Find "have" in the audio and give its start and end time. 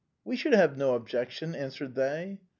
0.53-0.77